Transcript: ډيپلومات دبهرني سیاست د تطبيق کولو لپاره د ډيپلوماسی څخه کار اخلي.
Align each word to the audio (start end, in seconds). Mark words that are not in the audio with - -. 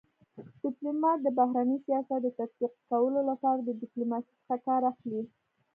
ډيپلومات 0.63 1.17
دبهرني 1.21 1.77
سیاست 1.85 2.19
د 2.23 2.27
تطبيق 2.39 2.73
کولو 2.89 3.19
لپاره 3.29 3.59
د 3.63 3.69
ډيپلوماسی 3.81 4.33
څخه 4.39 4.55
کار 4.67 4.81
اخلي. 4.91 5.21